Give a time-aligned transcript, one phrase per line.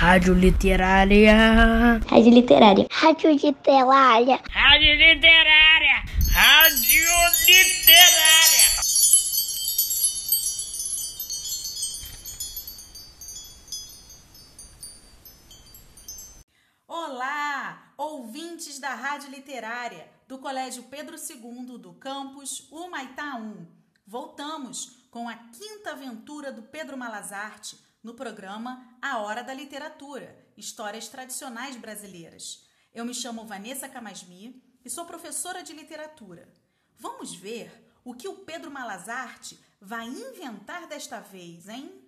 [0.00, 2.00] Rádio Literária.
[2.08, 2.86] Rádio Literária.
[2.90, 4.40] Rádio Literária.
[4.50, 6.02] Rádio Literária.
[6.32, 7.04] Rádio
[7.46, 8.66] Literária.
[16.88, 23.66] Olá, ouvintes da Rádio Literária do Colégio Pedro II do campus Humaitá 1.
[24.06, 31.08] Voltamos com a quinta aventura do Pedro Malazarte no programa A Hora da Literatura, Histórias
[31.08, 32.66] Tradicionais Brasileiras.
[32.94, 36.52] Eu me chamo Vanessa Camasmi e sou professora de literatura.
[36.98, 42.00] Vamos ver o que o Pedro Malazarte vai inventar desta vez, hein?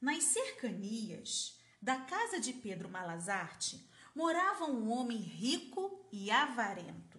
[0.00, 7.18] Nas cercanias da casa de Pedro Malazarte morava um homem rico e avarento.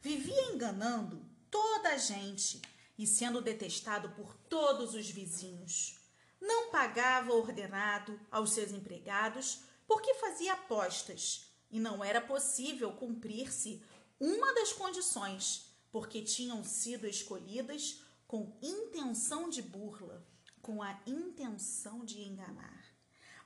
[0.00, 2.60] Vivia enganando toda a gente
[2.98, 5.98] e sendo detestado por todos os vizinhos.
[6.40, 13.82] Não pagava ordenado aos seus empregados porque fazia apostas e não era possível cumprir-se
[14.18, 20.26] uma das condições, porque tinham sido escolhidas com intenção de burla,
[20.60, 22.84] com a intenção de enganar.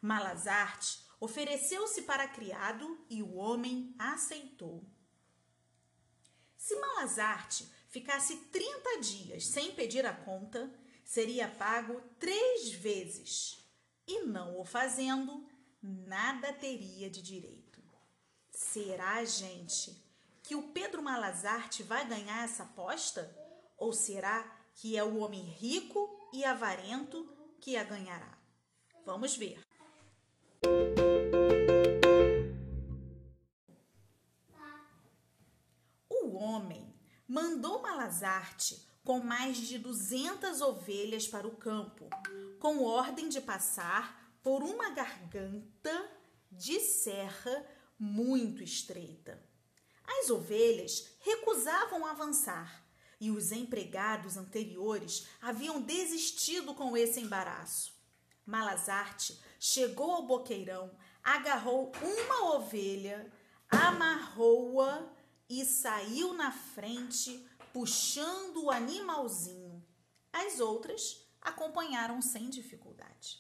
[0.03, 4.85] Malazarte ofereceu-se para criado e o homem aceitou.
[6.57, 10.69] Se Malazarte ficasse 30 dias sem pedir a conta,
[11.05, 13.65] seria pago três vezes,
[14.05, 15.47] e não o fazendo,
[15.81, 17.81] nada teria de direito.
[18.51, 19.97] Será, gente,
[20.43, 23.33] que o Pedro Malazarte vai ganhar essa aposta?
[23.79, 24.43] Ou será
[24.75, 28.37] que é o homem rico e avarento que a ganhará?
[29.07, 29.61] Vamos ver.
[37.27, 42.09] Mandou Malazarte com mais de duzentas ovelhas para o campo,
[42.59, 46.11] com ordem de passar por uma garganta
[46.51, 47.67] de serra
[47.99, 49.43] muito estreita.
[50.07, 52.85] As ovelhas recusavam avançar
[53.21, 57.95] e os empregados anteriores haviam desistido com esse embaraço.
[58.45, 63.33] Malazarte chegou ao boqueirão, agarrou uma ovelha,
[63.71, 65.11] amarrou-a
[65.49, 69.85] e saiu na frente, puxando o animalzinho.
[70.33, 73.39] As outras acompanharam sem dificuldade.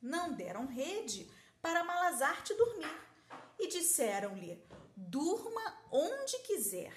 [0.00, 1.30] Não deram rede
[1.60, 3.00] para Malazarte dormir
[3.58, 4.62] e disseram-lhe:
[4.96, 6.94] durma onde quiser.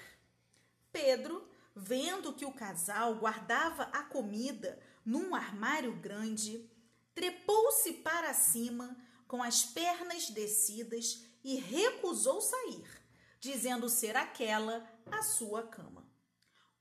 [0.92, 6.68] Pedro, vendo que o casal guardava a comida num armário grande,
[7.14, 8.96] trepou-se para cima
[9.26, 12.99] com as pernas descidas e recusou sair,
[13.40, 16.08] dizendo ser aquela a sua cama.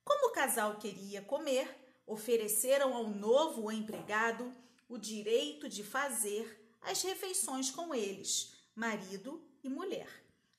[0.03, 4.53] Como o casal queria comer, ofereceram ao novo empregado
[4.87, 10.09] o direito de fazer as refeições com eles, marido e mulher,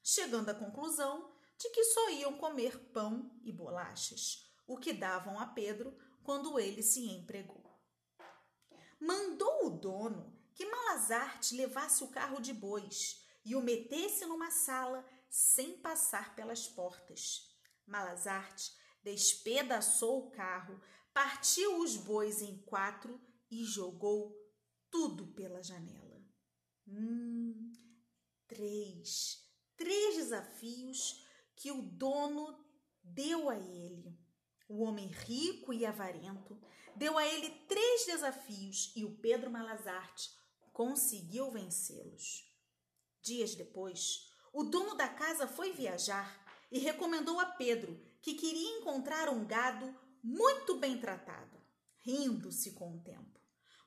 [0.03, 5.47] chegando à conclusão de que só iam comer pão e bolachas, o que davam a
[5.47, 7.65] Pedro quando ele se empregou.
[8.99, 15.05] Mandou o dono que Malazarte levasse o carro de bois e o metesse numa sala
[15.31, 17.49] sem passar pelas portas.
[17.87, 20.81] Malazarte despedaçou o carro,
[21.15, 23.21] partiu os bois em quatro
[23.51, 24.37] e jogou
[24.91, 26.21] tudo pela janela.
[26.87, 27.73] Hum,
[28.49, 31.25] três, três desafios
[31.55, 32.65] que o dono
[33.03, 34.19] deu a ele.
[34.69, 36.61] O homem rico e avarento
[36.97, 40.31] deu a ele três desafios e o Pedro Malazarte
[40.73, 42.49] conseguiu vencê-los.
[43.23, 46.39] Dias depois, o dono da casa foi viajar
[46.71, 51.57] e recomendou a Pedro que queria encontrar um gado muito bem tratado,
[51.99, 53.41] rindo-se com o tempo.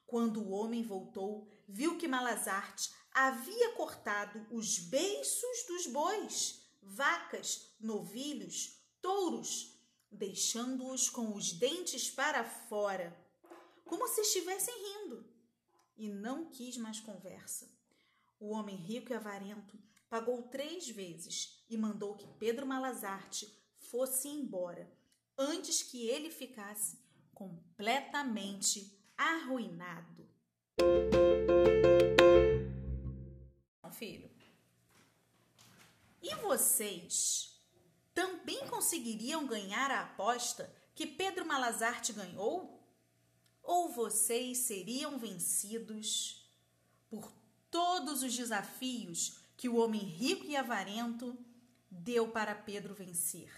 [0.06, 8.80] Quando o homem voltou, viu que Malazarte havia cortado os beiços dos bois, vacas, novilhos,
[9.02, 9.78] touros,
[10.12, 13.16] deixando-os com os dentes para fora,
[13.86, 15.26] como se estivessem rindo.
[15.96, 17.70] E não quis mais conversa.
[18.40, 19.78] O homem rico e avarento
[20.14, 24.88] pagou três vezes e mandou que Pedro Malazarte fosse embora,
[25.36, 27.00] antes que ele ficasse
[27.34, 30.30] completamente arruinado.
[33.94, 34.30] Filho,
[36.22, 37.60] e vocês
[38.14, 42.88] também conseguiriam ganhar a aposta que Pedro Malazarte ganhou?
[43.64, 46.48] Ou vocês seriam vencidos
[47.10, 47.32] por
[47.72, 51.38] todos os desafios que o homem rico e avarento
[51.90, 53.52] deu para Pedro vencer.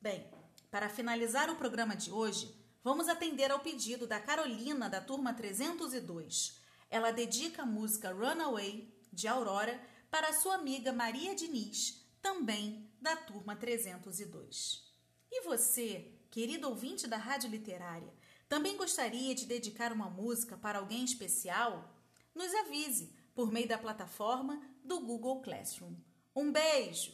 [0.00, 0.26] Bem,
[0.70, 6.58] Para finalizar o programa de hoje, vamos atender ao pedido da Carolina da turma 302.
[6.88, 9.78] Ela dedica a música Runaway de Aurora
[10.10, 14.82] para sua amiga Maria Diniz, também da turma 302.
[15.30, 18.12] E você, querido ouvinte da Rádio Literária,
[18.48, 21.94] também gostaria de dedicar uma música para alguém especial?
[22.34, 25.96] Nos avise por meio da plataforma do Google Classroom.
[26.36, 27.12] Um beijo!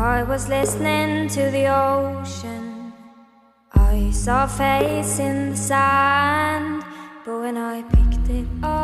[0.00, 2.92] I was listening to the ocean.
[3.72, 6.84] I saw a face in the sand.
[7.24, 8.77] But when I picked it up,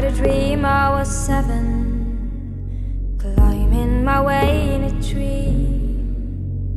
[0.00, 5.76] had a dream I was seven, climbing my way in a tree.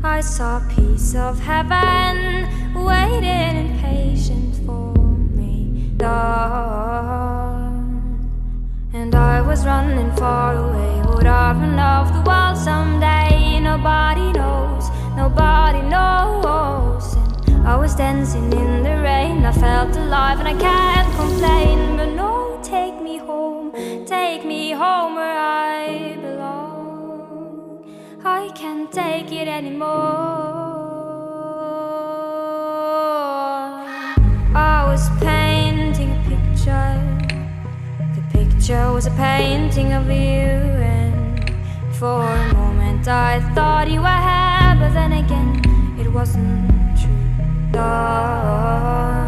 [0.04, 4.94] I saw a piece of heaven waiting impatient for
[5.38, 5.94] me.
[5.96, 7.78] Dawn.
[8.92, 11.02] And I was running far away.
[11.16, 13.62] Would I run off the wall someday?
[13.62, 17.16] Nobody knows, nobody knows.
[17.48, 19.46] And I was dancing in the rain.
[19.46, 21.96] I felt alive and I can't complain.
[21.96, 22.33] But no,
[22.74, 23.72] take me home,
[24.06, 27.86] take me home where I belong.
[28.26, 29.90] I can't take it anymore.
[34.74, 36.96] I was painting a picture.
[38.18, 40.50] The picture was a painting of you,
[40.96, 41.16] and
[42.00, 45.50] for a moment I thought you were here, but then again
[46.02, 47.80] it wasn't true.
[47.80, 49.23] Love.